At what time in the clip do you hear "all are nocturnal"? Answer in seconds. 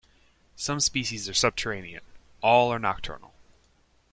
2.41-3.35